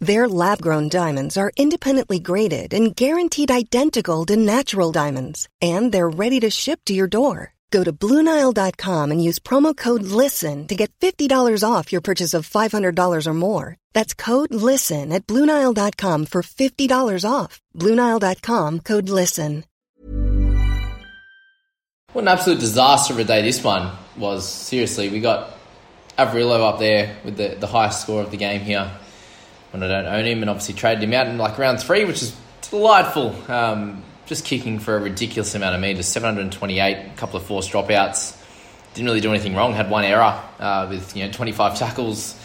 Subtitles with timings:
[0.00, 6.10] Their lab grown diamonds are independently graded and guaranteed identical to natural diamonds, and they're
[6.10, 7.54] ready to ship to your door.
[7.70, 12.48] Go to Bluenile.com and use promo code LISTEN to get $50 off your purchase of
[12.48, 13.76] $500 or more.
[13.94, 17.60] That's code LISTEN at Bluenile.com for $50 off.
[17.74, 19.64] Bluenile.com code LISTEN.
[22.12, 24.48] What an absolute disaster of a day this one was.
[24.48, 25.50] Seriously, we got
[26.18, 28.90] Averillo up there with the, the highest score of the game here
[29.78, 32.22] when I don't own him, and obviously traded him out in like round three, which
[32.22, 32.34] is
[32.70, 33.34] delightful.
[33.50, 38.36] Um, just kicking for a ridiculous amount of meters, 728, a couple of forced dropouts.
[38.94, 39.74] Didn't really do anything wrong.
[39.74, 42.38] Had one error uh, with you know 25 tackles,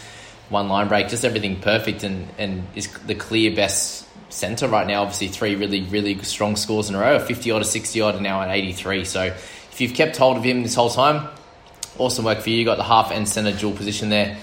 [0.50, 5.02] one line break, just everything perfect, and and is the clear best centre right now.
[5.02, 8.22] Obviously, three really really strong scores in a row, 50 odd, a 60 odd, and
[8.22, 9.04] now at 83.
[9.04, 11.28] So if you've kept hold of him this whole time,
[11.96, 12.56] awesome work for you.
[12.58, 14.36] You got the half and centre dual position there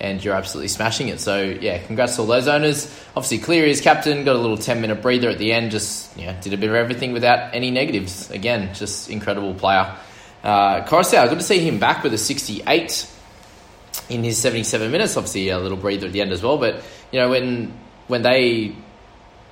[0.00, 1.20] and you're absolutely smashing it.
[1.20, 2.86] So yeah, congrats to all those owners.
[3.16, 6.38] Obviously, Cleary is captain, got a little 10 minute breather at the end, just yeah,
[6.40, 8.30] did a bit of everything without any negatives.
[8.30, 9.94] Again, just incredible player.
[10.44, 13.10] Uh, good to see him back with a 68
[14.08, 15.16] in his 77 minutes.
[15.16, 16.58] Obviously, a little breather at the end as well.
[16.58, 17.72] But you know when
[18.06, 18.74] when they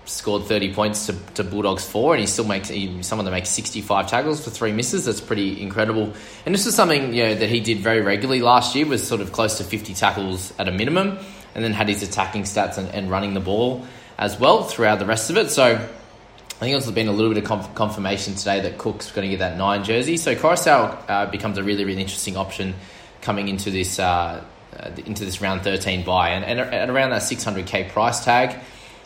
[0.05, 3.49] scored 30 points to, to Bulldogs four, and he still makes he, someone that makes
[3.51, 5.05] 65 tackles for three misses.
[5.07, 6.13] That's pretty incredible.
[6.45, 9.21] And this is something you know that he did very regularly last year, was sort
[9.21, 11.19] of close to 50 tackles at a minimum,
[11.55, 13.85] and then had his attacking stats and, and running the ball
[14.19, 15.51] as well throughout the rest of it.
[15.51, 19.31] So I think it's been a little bit of confirmation today that Cook's going to
[19.31, 20.17] get that nine jersey.
[20.17, 22.75] So Koroisau uh, becomes a really really interesting option
[23.23, 23.99] coming into this.
[23.99, 24.45] Uh,
[24.77, 28.59] uh, into this round 13 buy and, and at around that 600k price tag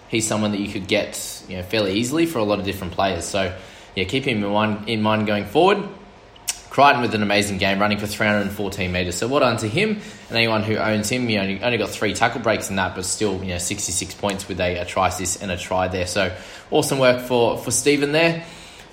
[0.09, 2.93] he's someone that you could get you know fairly easily for a lot of different
[2.93, 3.25] players.
[3.25, 3.57] So
[3.95, 5.89] yeah, keep him in mind, in mind going forward.
[6.71, 9.17] Crichton with an amazing game, running for 314 metres.
[9.17, 11.29] So well done to him and anyone who owns him.
[11.29, 14.47] You only, only got three tackle breaks in that, but still, you know, 66 points
[14.47, 16.07] with a, a try assist and a try there.
[16.07, 16.33] So
[16.71, 18.45] awesome work for, for Stephen there.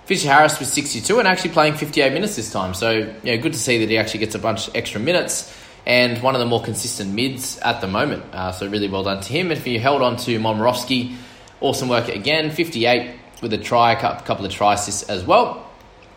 [0.05, 2.73] Fisher Harris was 62 and actually playing 58 minutes this time.
[2.73, 5.53] So, yeah, good to see that he actually gets a bunch of extra minutes
[5.85, 8.23] and one of the more consistent mids at the moment.
[8.33, 9.51] Uh, so really well done to him.
[9.51, 11.15] And if you held on to Momirovski,
[11.61, 12.51] awesome work again.
[12.51, 15.69] 58 with a try, a couple of try assists as well.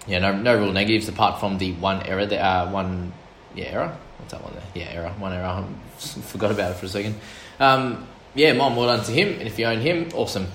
[0.06, 2.24] Yeah, no, no real negatives apart from the one error.
[2.24, 3.12] The uh, one,
[3.54, 3.96] yeah, error.
[4.18, 4.62] What's that one there?
[4.74, 5.10] Yeah, error.
[5.18, 5.44] One error.
[5.44, 5.64] I
[5.98, 7.16] forgot about it for a second.
[7.60, 9.38] Um, yeah, Mom, well done to him.
[9.38, 10.46] And if you own him, awesome.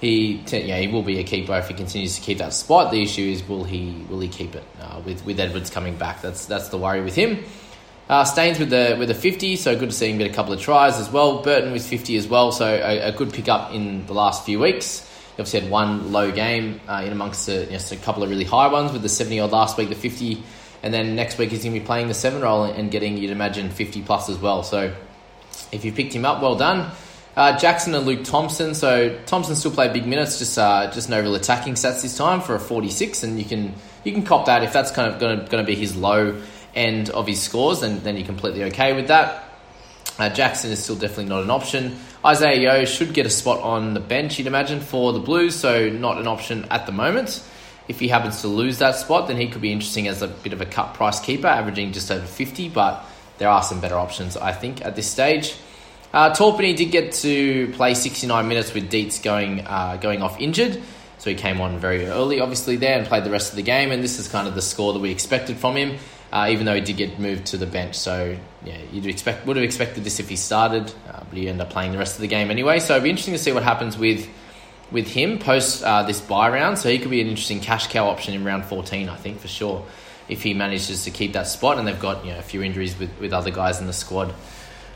[0.00, 2.90] He, yeah, he will be a keeper if he continues to keep that spot.
[2.90, 6.22] The issue is, will he, will he keep it uh, with with Edwards coming back?
[6.22, 7.44] That's that's the worry with him.
[8.08, 10.54] Uh, Staines with the with a 50, so good to see him get a couple
[10.54, 11.42] of tries as well.
[11.42, 15.00] Burton with 50 as well, so a, a good pickup in the last few weeks.
[15.36, 18.30] He obviously had one low game uh, in amongst a, you know, a couple of
[18.30, 20.42] really high ones with the 70 odd last week, the 50,
[20.82, 23.30] and then next week he's going to be playing the 7 role and getting, you'd
[23.30, 24.62] imagine, 50 plus as well.
[24.62, 24.94] So
[25.70, 26.90] if you picked him up, well done.
[27.36, 28.74] Uh, Jackson and Luke Thompson.
[28.74, 32.40] So Thompson still played big minutes, just uh, just no real attacking stats this time
[32.40, 35.46] for a 46, and you can you can cop that if that's kind of going
[35.46, 36.40] to be his low
[36.78, 39.44] end of his scores, then, then you're completely okay with that.
[40.18, 41.96] Uh, Jackson is still definitely not an option.
[42.24, 45.88] Isaiah Yeo should get a spot on the bench, you'd imagine, for the Blues, so
[45.88, 47.42] not an option at the moment.
[47.86, 50.52] If he happens to lose that spot, then he could be interesting as a bit
[50.52, 53.04] of a cut price keeper, averaging just over 50, but
[53.38, 55.54] there are some better options, I think, at this stage.
[56.12, 60.82] Uh, Torpany did get to play 69 minutes with Deets going, uh, going off injured,
[61.18, 63.92] so he came on very early, obviously, there and played the rest of the game,
[63.92, 65.98] and this is kind of the score that we expected from him
[66.32, 67.94] uh, even though he did get moved to the bench.
[67.94, 71.66] So yeah, you'd expect would have expected this if he started, uh, but he ended
[71.66, 72.80] up playing the rest of the game anyway.
[72.80, 74.28] So it'd be interesting to see what happens with
[74.90, 78.08] with him post uh, this buy round, so he could be an interesting cash cow
[78.08, 79.84] option in round 14, I think, for sure,
[80.28, 81.78] if he manages to keep that spot.
[81.78, 84.34] And they've got you know a few injuries with, with other guys in the squad.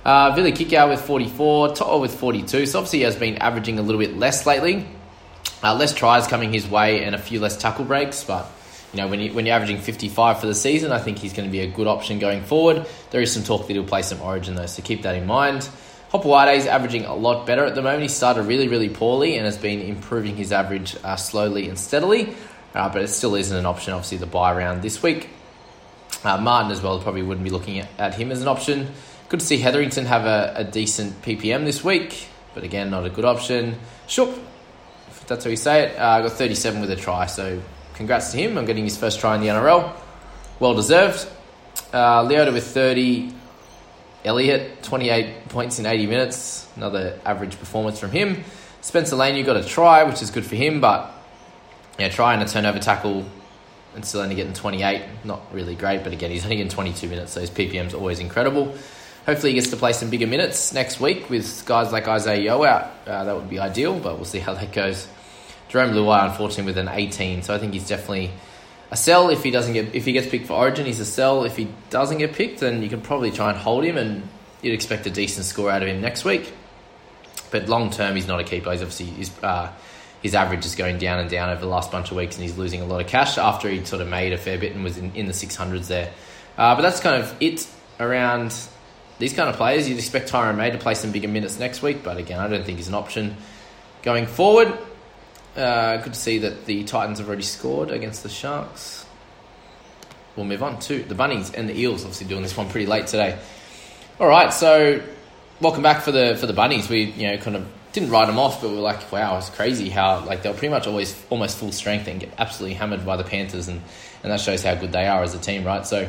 [0.04, 2.66] Uh, Billy Kikau with 44, To'o with 42.
[2.66, 4.86] So obviously he has been averaging a little bit less lately.
[5.62, 8.50] Uh, less tries coming his way and a few less tackle breaks, but
[8.92, 11.48] you know when you when you're averaging 55 for the season, I think he's going
[11.48, 12.86] to be a good option going forward.
[13.10, 15.68] There is some talk that he'll play some Origin though, so keep that in mind.
[16.12, 18.02] Hopoate is averaging a lot better at the moment.
[18.02, 22.34] He started really, really poorly and has been improving his average uh, slowly and steadily,
[22.74, 23.94] uh, but it still isn't an option.
[23.94, 25.30] Obviously, the buy round this week.
[26.22, 28.92] Uh, Martin as well probably wouldn't be looking at, at him as an option.
[29.30, 33.10] Good to see Hetherington have a, a, decent PPM this week, but again, not a
[33.10, 33.78] good option.
[34.06, 34.38] Shook,
[35.08, 37.62] if that's how you say it, uh, got 37 with a try, so
[37.94, 39.92] congrats to him on getting his first try in the NRL.
[40.60, 41.28] Well deserved.
[41.92, 43.32] Uh, Leota with 30,
[44.24, 48.44] Elliott, 28 points in 80 minutes, another average performance from him.
[48.80, 51.12] Spencer Leniu, you got a try, which is good for him, but
[51.98, 53.24] yeah, try and a turnover tackle
[53.94, 55.02] and still only getting 28.
[55.24, 58.74] Not really great, but again, he's only getting 22 minutes, so his PPM's always incredible.
[59.26, 62.64] Hopefully, he gets to play some bigger minutes next week with guys like Isaiah Yeo
[62.64, 62.90] out.
[63.06, 65.06] Uh, that would be ideal, but we'll see how that goes.
[65.72, 68.30] Jarome Luai, unfortunately, with an 18, so I think he's definitely
[68.90, 70.84] a sell if he doesn't get if he gets picked for Origin.
[70.84, 72.60] He's a sell if he doesn't get picked.
[72.60, 74.28] Then you can probably try and hold him, and
[74.60, 76.52] you'd expect a decent score out of him next week.
[77.50, 78.70] But long term, he's not a keeper.
[78.70, 79.72] He's obviously his uh,
[80.22, 82.58] his average is going down and down over the last bunch of weeks, and he's
[82.58, 84.98] losing a lot of cash after he sort of made a fair bit and was
[84.98, 86.12] in, in the six hundreds there.
[86.58, 87.66] Uh, but that's kind of it
[87.98, 88.54] around
[89.18, 89.88] these kind of players.
[89.88, 92.62] You'd expect Tyrone May to play some bigger minutes next week, but again, I don't
[92.62, 93.38] think he's an option
[94.02, 94.76] going forward.
[95.56, 99.04] Uh, good to see that the Titans have already scored against the Sharks.
[100.34, 102.04] We'll move on to the Bunnies and the Eels.
[102.04, 103.38] Obviously, doing this one pretty late today.
[104.18, 105.02] All right, so
[105.60, 106.88] welcome back for the for the Bunnies.
[106.88, 109.50] We you know kind of didn't write them off, but we are like, wow, it's
[109.50, 113.18] crazy how like they're pretty much always almost full strength and get absolutely hammered by
[113.18, 113.82] the Panthers, and
[114.22, 115.86] and that shows how good they are as a team, right?
[115.86, 116.08] So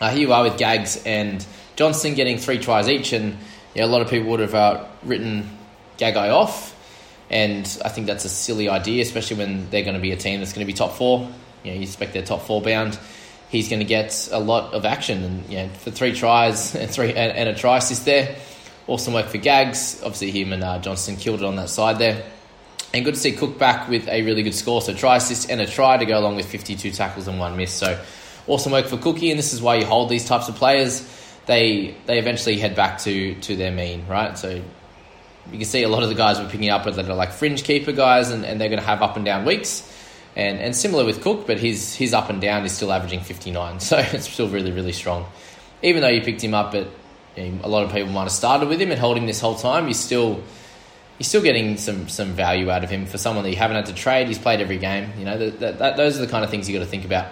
[0.00, 1.46] uh, here you are with Gags and
[1.76, 3.38] Johnston getting three tries each, and
[3.76, 5.48] yeah, a lot of people would have uh, written
[5.96, 6.74] Gagai off
[7.30, 10.40] and I think that's a silly idea, especially when they're going to be a team
[10.40, 11.28] that's going to be top four.
[11.62, 12.98] You know, you expect they're top four bound.
[13.50, 16.90] He's going to get a lot of action, and you know, for three tries and
[16.90, 18.36] three and, and a try assist there,
[18.86, 20.00] awesome work for Gags.
[20.02, 22.24] Obviously, him and uh, Johnston killed it on that side there.
[22.94, 24.80] And good to see Cook back with a really good score.
[24.80, 27.72] So try assist and a try to go along with 52 tackles and one miss.
[27.72, 28.00] So
[28.46, 31.06] awesome work for Cookie, and this is why you hold these types of players.
[31.44, 34.36] They they eventually head back to to their mean, right?
[34.38, 34.62] So
[35.52, 37.64] you can see a lot of the guys we're picking up that are like fringe
[37.64, 39.94] keeper guys, and, and they're going to have up and down weeks.
[40.36, 43.80] And, and similar with Cook, but his his up and down is still averaging 59,
[43.80, 45.26] so it's still really, really strong.
[45.82, 46.88] Even though you picked him up, but
[47.36, 49.40] you know, a lot of people might have started with him and hold him this
[49.40, 50.42] whole time, you're still
[51.18, 53.86] you're still getting some some value out of him for someone that you haven't had
[53.86, 54.28] to trade.
[54.28, 55.10] He's played every game.
[55.18, 57.04] You know, that, that, that those are the kind of things you got to think
[57.04, 57.26] about.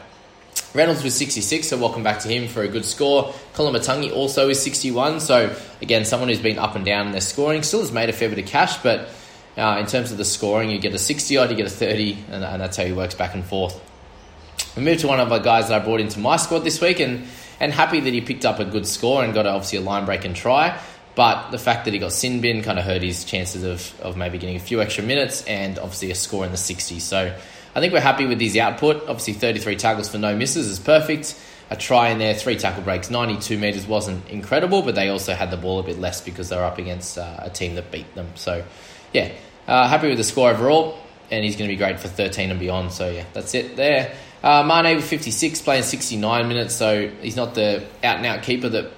[0.77, 3.33] Reynolds was 66, so welcome back to him for a good score.
[3.55, 7.63] Koloamatangi also is 61, so again, someone who's been up and down in their scoring.
[7.63, 9.09] Still has made a fair bit of cash, but
[9.57, 12.19] uh, in terms of the scoring, you get a 60 odd, you get a 30,
[12.31, 13.81] and, and that's how he works back and forth.
[14.77, 17.01] We move to one of the guys that I brought into my squad this week,
[17.01, 17.27] and,
[17.59, 20.27] and happy that he picked up a good score and got obviously a line break
[20.27, 20.79] and try.
[21.15, 24.19] But the fact that he got sin bin kind of hurt his chances of, of
[24.19, 27.01] maybe getting a few extra minutes and obviously a score in the 60s.
[27.01, 27.35] So
[27.77, 29.03] I think we're happy with his output.
[29.03, 31.39] Obviously, 33 tackles for no misses is perfect.
[31.69, 35.51] A try in there, three tackle breaks, 92 metres wasn't incredible, but they also had
[35.51, 38.15] the ball a bit less because they were up against uh, a team that beat
[38.15, 38.31] them.
[38.35, 38.65] So,
[39.13, 39.31] yeah,
[39.69, 40.97] uh, happy with the score overall,
[41.31, 42.93] and he's going to be great for 13 and beyond.
[42.93, 44.17] So, yeah, that's it there.
[44.43, 48.71] Uh, Mane with 56, playing 69 minutes, so he's not the out and out keeper
[48.71, 48.91] that,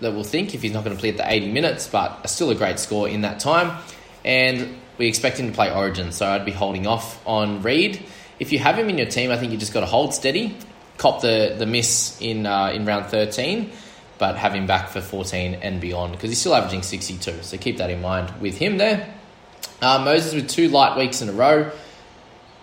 [0.00, 2.50] that we'll think if he's not going to play at the 80 minutes, but still
[2.50, 3.80] a great score in that time.
[4.24, 8.04] And we expect him to play Origin, so I'd be holding off on Reed
[8.38, 10.56] if you have him in your team, I think you just got to hold steady,
[10.98, 13.70] cop the, the miss in uh, in round 13,
[14.18, 17.42] but have him back for 14 and beyond because he's still averaging 62.
[17.42, 19.14] So keep that in mind with him there.
[19.80, 21.70] Uh, Moses with two light weeks in a row.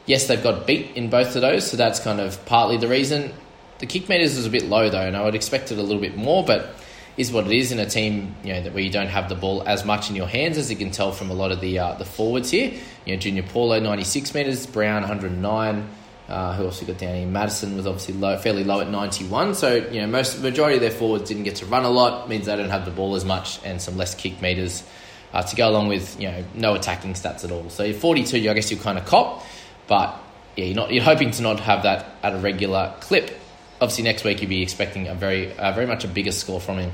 [0.06, 3.34] Yes, they've got beat in both of those, so that's kind of partly the reason.
[3.80, 6.02] The kick meters is a bit low though, and I would expect it a little
[6.02, 6.76] bit more, but
[7.22, 9.36] is what it is in a team you know that where you don't have the
[9.36, 11.80] ball as much in your hands as you can tell from a lot of the
[11.80, 12.74] uh, the forwards here.
[13.06, 15.88] You know, Junior Paulo ninety six meters, Brown one hundred nine.
[16.28, 17.28] Uh, who also got down here?
[17.28, 19.54] Matterson was obviously low, fairly low at 91.
[19.54, 22.46] So, you know, most majority of their forwards didn't get to run a lot, means
[22.46, 24.82] they don't have the ball as much and some less kick meters
[25.34, 27.70] uh, to go along with, you know, no attacking stats at all.
[27.70, 29.44] So, 42, I guess you kind of cop,
[29.88, 30.18] but
[30.56, 33.38] yeah, you're not you're hoping to not have that at a regular clip.
[33.82, 36.78] Obviously, next week you'll be expecting a very, uh, very much a bigger score from
[36.78, 36.94] him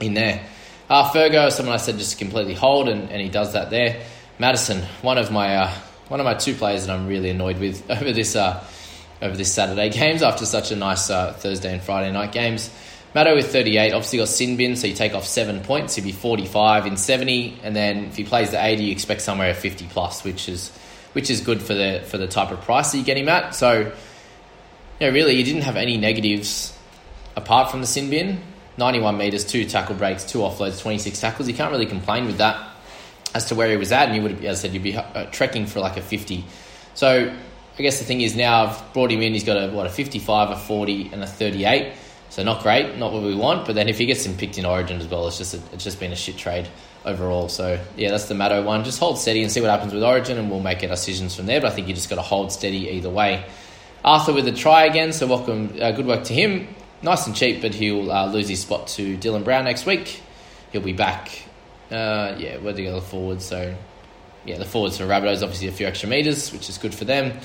[0.00, 0.44] in there.
[0.88, 4.02] Uh, Fergo, someone I said just completely hold, and, and he does that there.
[4.38, 5.74] Matterson, one of my uh,
[6.08, 8.62] one of my two players that I'm really annoyed with over this uh,
[9.22, 12.70] over this Saturday games after such a nice uh, Thursday and Friday night games.
[13.14, 16.10] Maddo with 38, obviously got sin bin, so you take off seven points, he'd be
[16.10, 19.86] 45 in 70, and then if he plays the 80, you expect somewhere at 50
[19.86, 20.70] plus, which is
[21.12, 23.54] which is good for the for the type of price that you get him at.
[23.54, 23.92] So,
[25.00, 26.76] know, really, you didn't have any negatives
[27.36, 28.40] apart from the sin bin.
[28.76, 31.48] 91 meters, two tackle breaks, two offloads, 26 tackles.
[31.48, 32.70] You can't really complain with that
[33.34, 35.26] as to where he was at, and you would, as I said, you'd be uh,
[35.26, 36.44] trekking for like a 50.
[36.94, 37.34] So,
[37.76, 39.32] I guess the thing is now I've brought him in.
[39.32, 41.92] He's got a what a 55, a 40, and a 38.
[42.34, 43.64] So not great, not what we want.
[43.64, 45.84] But then if he gets him picked in Origin as well, it's just a, it's
[45.84, 46.68] just been a shit trade
[47.04, 47.48] overall.
[47.48, 48.82] So yeah, that's the Maddo one.
[48.82, 51.46] Just hold steady and see what happens with Origin, and we'll make our decisions from
[51.46, 51.60] there.
[51.60, 53.44] But I think you just got to hold steady either way.
[54.04, 56.68] Arthur with a try again, so welcome, uh, good work to him.
[57.04, 60.22] Nice and cheap, but he'll uh, lose his spot to Dylan Brown next week.
[60.72, 61.28] He'll be back.
[61.90, 63.42] Uh, yeah, where do you go forward?
[63.42, 63.74] So
[64.46, 67.38] yeah, the forwards for Rabbitohs obviously a few extra meters, which is good for them.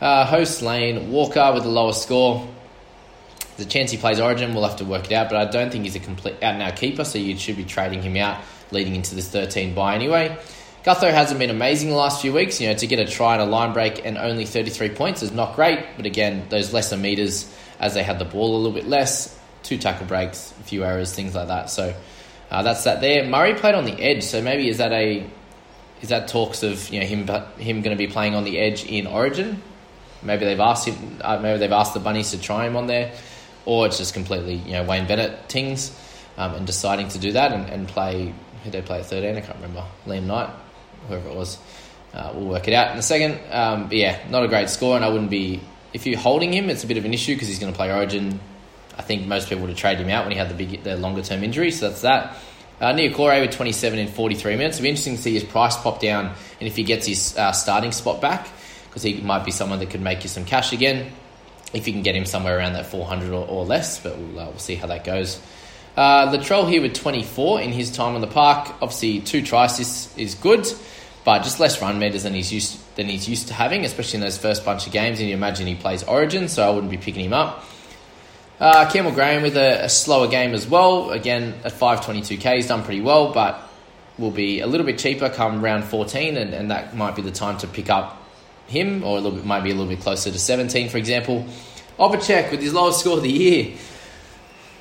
[0.00, 2.48] Uh, host Lane Walker with the lowest score.
[3.56, 5.84] The chance he plays Origin, we'll have to work it out, but I don't think
[5.84, 8.40] he's a complete out and out keeper, so you should be trading him out
[8.70, 10.38] leading into this 13 bye anyway.
[10.84, 12.60] Gutho hasn't been amazing the last few weeks.
[12.60, 15.32] You know, to get a try and a line break and only 33 points is
[15.32, 18.86] not great, but again, those lesser meters as they had the ball a little bit
[18.86, 21.70] less, two tackle breaks, a few errors, things like that.
[21.70, 21.94] So
[22.50, 23.24] uh, that's that there.
[23.24, 25.28] Murray played on the edge, so maybe is that a
[26.02, 27.26] is that talks of you know him
[27.58, 29.62] him going to be playing on the edge in Origin?
[30.22, 31.18] Maybe they've asked him.
[31.20, 33.12] Uh, maybe they've asked the bunnies to try him on there
[33.64, 35.96] or it's just completely you know Wayne Bennett tings
[36.36, 38.34] um, and deciding to do that and, and play
[38.64, 40.50] who they play at thirteen I can't remember Liam Knight
[41.08, 41.58] whoever it was
[42.14, 45.04] uh, we'll work it out in a second um, yeah not a great score and
[45.04, 45.60] I wouldn't be
[45.92, 47.92] if you're holding him it's a bit of an issue because he's going to play
[47.92, 48.40] Origin
[48.96, 50.96] I think most people would have traded him out when he had the big the
[50.96, 52.36] longer term injury so that's that.
[52.80, 54.78] Uh, Niukore with 27 in 43 minutes.
[54.78, 56.26] It'll be interesting to see his price pop down
[56.60, 58.48] and if he gets his uh, starting spot back
[58.88, 61.12] because he might be someone that could make you some cash again
[61.72, 64.46] if you can get him somewhere around that 400 or, or less, but we'll, uh,
[64.46, 65.40] we'll see how that goes.
[65.96, 68.74] Uh, Latrell here with 24 in his time on the park.
[68.80, 70.66] Obviously, two tries is, is good,
[71.24, 74.20] but just less run meters than he's used than he's used to having, especially in
[74.20, 75.20] those first bunch of games.
[75.20, 77.64] And you imagine he plays Origin, so I wouldn't be picking him up.
[78.60, 81.10] Uh, Campbell Graham with a, a, slower game as well.
[81.12, 83.58] Again, at 522k, he's done pretty well, but
[84.18, 87.30] will be a little bit cheaper come round 14, and, and that might be the
[87.30, 88.22] time to pick up
[88.66, 91.46] him, or a little bit, might be a little bit closer to 17, for example.
[91.98, 93.76] Opacek with his lowest score of the year,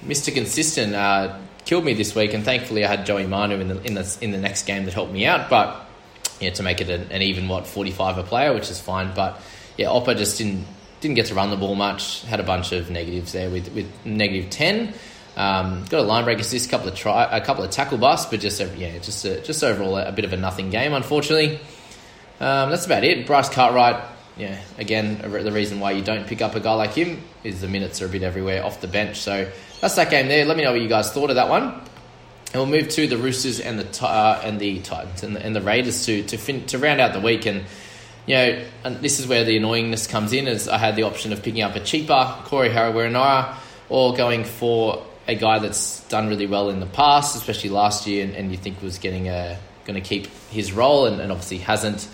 [0.03, 0.33] Mr.
[0.33, 3.93] Consistent, uh, killed me this week, and thankfully I had Joey Manu in the in
[3.93, 5.49] the in the next game that helped me out.
[5.49, 5.87] But
[6.39, 9.13] yeah, to make it an, an even what 45 a player, which is fine.
[9.13, 9.39] But
[9.77, 10.65] yeah, Oppa just didn't
[11.01, 12.23] didn't get to run the ball much.
[12.23, 14.93] Had a bunch of negatives there with with negative 10.
[15.37, 18.29] Um, got a line break assist, a couple of try, a couple of tackle busts,
[18.29, 21.59] but just yeah, just a, just overall a, a bit of a nothing game, unfortunately.
[22.41, 23.25] Um, that's about it.
[23.27, 24.03] Bryce Cartwright,
[24.37, 27.67] yeah, again, the reason why you don't pick up a guy like him is the
[27.67, 29.17] minutes are a bit everywhere off the bench.
[29.17, 30.45] So that's that game there.
[30.45, 31.63] Let me know what you guys thought of that one.
[32.51, 35.55] And we'll move to the Roosters and the uh, and the Titans and the, and
[35.55, 37.45] the Raiders to to fin- to round out the week.
[37.45, 37.63] And
[38.25, 40.47] you know, and this is where the annoyingness comes in.
[40.47, 43.55] As I had the option of picking up a cheaper Corey Harawira
[43.89, 48.25] or going for a guy that's done really well in the past, especially last year,
[48.25, 51.59] and, and you think was getting a going to keep his role, and, and obviously
[51.59, 52.07] hasn't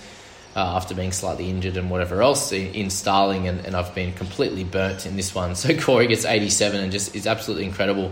[0.55, 4.63] uh, after being slightly injured and whatever else in Starling, and, and I've been completely
[4.63, 5.55] burnt in this one.
[5.65, 8.11] So Corey gets 87 and just is absolutely incredible.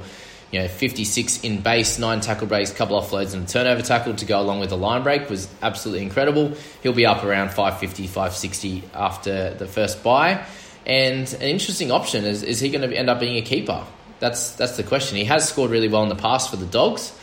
[0.52, 4.26] You know, 56 in base, nine tackle breaks, couple offloads, and a turnover tackle to
[4.26, 6.54] go along with the line break was absolutely incredible.
[6.84, 10.46] He'll be up around 550, 560 after the first buy.
[10.86, 13.86] And an interesting option is is he going to end up being a keeper?
[14.20, 15.18] That's that's the question.
[15.18, 17.18] He has scored really well in the past for the Dogs,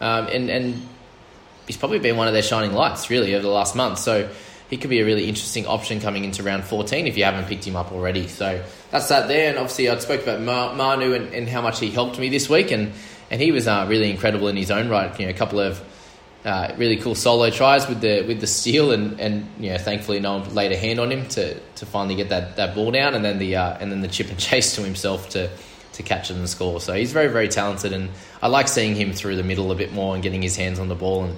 [0.00, 0.88] um, and and
[1.66, 3.98] he's probably been one of their shining lights really over the last month.
[3.98, 4.30] So
[4.72, 7.66] he could be a really interesting option coming into round 14 if you haven't picked
[7.66, 8.26] him up already.
[8.26, 9.50] So that's that there.
[9.50, 12.70] And obviously, I spoke about Manu and, and, how much he helped me this week,
[12.70, 12.94] and
[13.30, 15.20] and he was uh, really incredible in his own right.
[15.20, 15.78] You know, a couple of
[16.46, 20.20] uh, really cool solo tries with the with the steal, and and you know, thankfully
[20.20, 23.14] no one laid a hand on him to, to finally get that, that ball down,
[23.14, 25.50] and then the uh, and then the chip and chase to himself to
[25.92, 26.80] to catch it and score.
[26.80, 28.08] So he's very very talented, and
[28.40, 30.88] I like seeing him through the middle a bit more and getting his hands on
[30.88, 31.36] the ball, and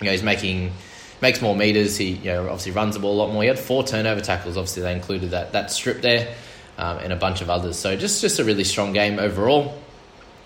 [0.00, 0.72] you know, he's making
[1.20, 1.96] makes more meters.
[1.96, 3.42] He you know, obviously runs the ball a lot more.
[3.42, 4.56] He had four turnover tackles.
[4.56, 6.34] Obviously, they included that that strip there
[6.78, 7.78] um, and a bunch of others.
[7.78, 9.78] So just just a really strong game overall.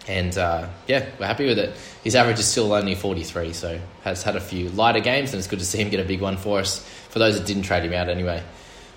[0.07, 1.75] And uh, yeah, we're happy with it.
[2.03, 5.49] His average is still only 43, so has had a few lighter games, and it's
[5.49, 6.85] good to see him get a big one for us.
[7.09, 8.43] For those that didn't trade him out anyway.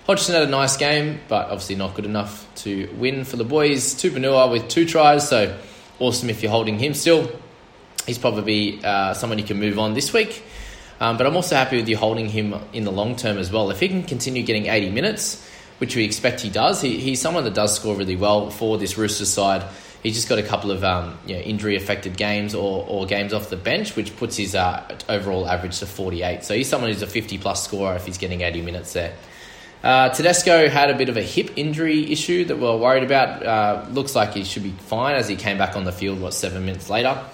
[0.06, 3.94] Hodgson had a nice game, but obviously not good enough to win for the boys.
[3.94, 5.56] Tupouniua with two tries, so
[5.98, 7.30] awesome if you're holding him still.
[8.06, 10.42] He's probably uh, someone you can move on this week.
[11.00, 13.70] Um, but I'm also happy with you holding him in the long term as well.
[13.70, 15.46] If he can continue getting 80 minutes,
[15.78, 18.98] which we expect he does, he, he's someone that does score really well for this
[18.98, 19.64] Roosters side.
[20.02, 23.32] He's just got a couple of um, you know, injury affected games or, or games
[23.32, 26.44] off the bench, which puts his uh, overall average to 48.
[26.44, 29.14] So he's someone who's a 50 plus scorer if he's getting 80 minutes there.
[29.82, 33.44] Uh, Tedesco had a bit of a hip injury issue that we're worried about.
[33.44, 36.34] Uh, looks like he should be fine as he came back on the field, what,
[36.34, 37.24] seven minutes later.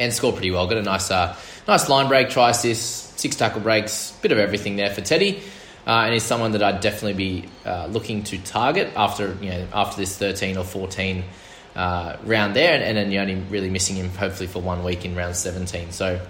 [0.00, 0.66] And scored pretty well.
[0.66, 1.36] Got a nice uh,
[1.68, 5.42] nice line break, try assist, six tackle breaks, bit of everything there for Teddy.
[5.86, 9.68] Uh, and he's someone that I'd definitely be uh, looking to target after you know
[9.74, 11.22] after this 13 or 14
[11.76, 15.04] uh, round there, and, and then you're only really missing him hopefully for one week
[15.04, 15.92] in round 17.
[15.92, 16.20] So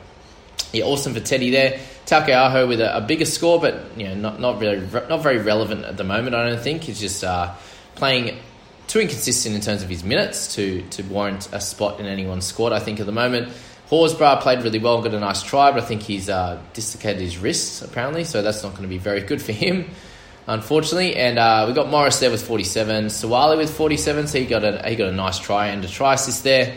[0.73, 1.81] yeah, awesome for Teddy there.
[2.07, 5.85] Taukei'aho with a, a, bigger score, but you know not not really not very relevant
[5.85, 6.35] at the moment.
[6.35, 7.55] I don't think he's just uh,
[7.95, 8.37] playing
[8.91, 12.73] too inconsistent in terms of his minutes to to warrant a spot in anyone's squad.
[12.73, 13.53] I think at the moment.
[13.89, 17.21] Horsburgh played really well, and got a nice try, but I think he's uh, dislocated
[17.21, 19.91] his wrists apparently, so that's not going to be very good for him
[20.47, 21.17] unfortunately.
[21.17, 24.89] And uh, we got Morris there with 47, Suaalii with 47, so he got a
[24.89, 26.77] he got a nice try and a try assist there.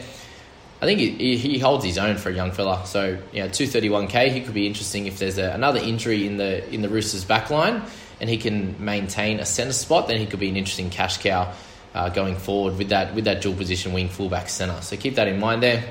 [0.82, 2.86] I think he, he holds his own for a young fella.
[2.86, 6.82] So yeah, 231k, he could be interesting if there's a, another injury in the in
[6.82, 7.84] the Roosters back line
[8.20, 11.54] and he can maintain a centre spot, then he could be an interesting cash cow
[11.94, 14.82] uh, going forward with that with that dual position wing fullback centre.
[14.82, 15.84] So keep that in mind there.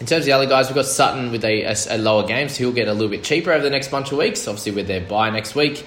[0.00, 2.48] In terms of the other guys, we've got Sutton with a, a, a lower game,
[2.48, 4.48] so he'll get a little bit cheaper over the next bunch of weeks.
[4.48, 5.84] Obviously, with their buy next week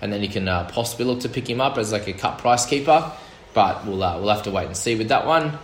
[0.00, 2.38] and then you can uh, possibly look to pick him up as like a cut
[2.38, 3.12] price keeper.
[3.52, 5.58] But we'll uh, we'll have to wait and see with that one.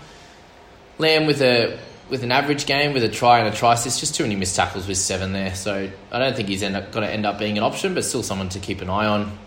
[0.98, 1.78] Lamb with a
[2.08, 4.56] with an average game with a try and a try assist, just too many missed
[4.56, 5.54] tackles with seven there.
[5.54, 8.48] So I don't think he's going to end up being an option, but still someone
[8.50, 9.38] to keep an eye on.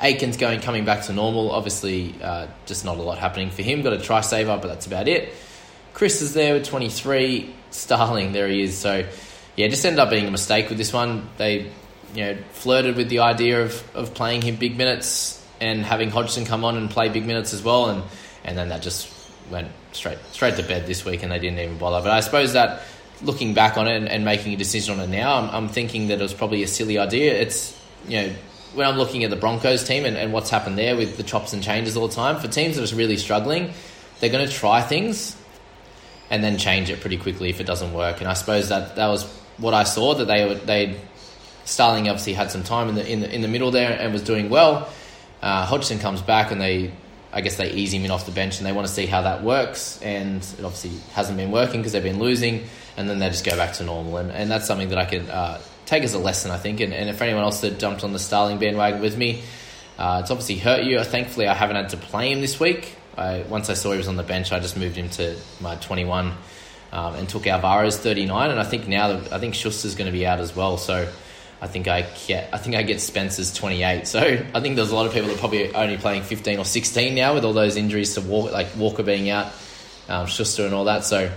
[0.00, 1.50] Aiken's going coming back to normal.
[1.50, 3.82] Obviously, uh, just not a lot happening for him.
[3.82, 5.32] Got a try saver, but that's about it.
[5.92, 7.54] Kris is there with 23.
[7.70, 8.76] Starling, there he is.
[8.76, 9.04] So,
[9.56, 11.28] yeah, just ended up being a mistake with this one.
[11.38, 11.70] They
[12.14, 16.44] you know, flirted with the idea of, of playing him big minutes and having Hodgson
[16.44, 18.02] come on and play big minutes as well, and,
[18.44, 19.12] and then that just
[19.50, 22.02] went straight straight to bed this week, and they didn't even bother.
[22.02, 22.82] But I suppose that
[23.22, 26.08] looking back on it and, and making a decision on it now, I'm, I'm, thinking
[26.08, 27.34] that it was probably a silly idea.
[27.34, 28.32] It's you know
[28.74, 31.52] when I'm looking at the Broncos team and, and what's happened there with the chops
[31.52, 33.72] and changes all the time for teams that are really struggling,
[34.20, 35.36] they're going to try things
[36.30, 38.20] and then change it pretty quickly if it doesn't work.
[38.20, 39.24] And I suppose that that was
[39.58, 40.96] what I saw that they they
[41.64, 44.22] Starling obviously had some time in the in the, in the middle there and was
[44.22, 44.86] doing well.
[45.40, 46.92] Uh, Hodgson comes back and they,
[47.32, 49.22] I guess they ease him in off the bench and they want to see how
[49.22, 49.98] that works.
[50.02, 52.64] And it obviously hasn't been working because they've been losing.
[52.98, 54.18] And then they just go back to normal.
[54.18, 56.80] And, and that's something that I can uh, take as a lesson, I think.
[56.80, 59.42] And, and if anyone else that jumped on the Starling bandwagon with me,
[59.98, 61.02] uh, it's obviously hurt you.
[61.02, 62.96] Thankfully, I haven't had to play him this week.
[63.16, 65.76] I, once I saw he was on the bench, I just moved him to my
[65.76, 66.32] 21
[66.92, 68.50] um, and took Alvaro's 39.
[68.50, 70.78] And I think now, I think Schuster's going to be out as well.
[70.78, 71.08] So
[71.64, 74.06] I think I get I think I get Spencer's 28.
[74.06, 76.64] So I think there's a lot of people that are probably only playing 15 or
[76.64, 79.52] 16 now with all those injuries to Walker, like Walker being out,
[80.08, 81.04] um, Schuster and all that.
[81.04, 81.30] So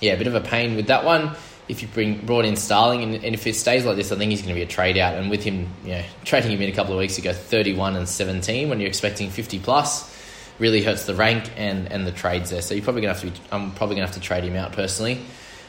[0.00, 1.34] yeah, a bit of a pain with that one.
[1.70, 4.30] If you bring brought in Starling and, and if it stays like this, I think
[4.30, 5.14] he's going to be a trade out.
[5.14, 8.08] And with him, you know, trading him in a couple of weeks ago, 31 and
[8.08, 10.10] 17 when you're expecting 50 plus
[10.58, 12.62] really hurts the rank and, and the trades there.
[12.62, 13.40] So you're probably going to have to.
[13.40, 15.20] Be, I'm probably going to have to trade him out personally.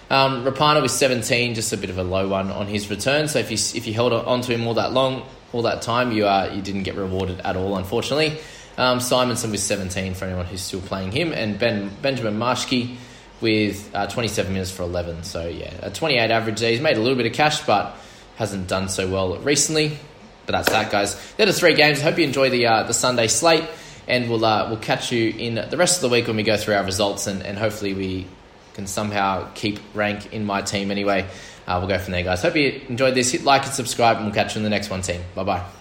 [0.09, 3.29] Um, Rapana was 17, just a bit of a low one on his return.
[3.29, 6.11] So if you if you held on to him all that long, all that time,
[6.11, 8.37] you uh, you didn't get rewarded at all, unfortunately.
[8.77, 12.97] Um, Simonsson was 17 for anyone who's still playing him, and Ben Benjamin Marschke
[13.41, 15.23] with uh, 27 minutes for 11.
[15.23, 16.71] So yeah, a 28 average there.
[16.71, 17.95] He's made a little bit of cash, but
[18.35, 19.97] hasn't done so well recently.
[20.45, 21.15] But that's that, guys.
[21.37, 22.01] They're the three games.
[22.01, 23.65] Hope you enjoy the uh, the Sunday slate,
[24.07, 26.57] and we'll uh, we'll catch you in the rest of the week when we go
[26.57, 28.27] through our results, and, and hopefully we
[28.73, 31.27] can somehow keep rank in my team anyway.
[31.67, 32.41] Uh, we'll go from there, guys.
[32.41, 33.31] Hope you enjoyed this.
[33.31, 35.21] Hit like and subscribe, and we'll catch you in the next one, team.
[35.35, 35.80] Bye bye.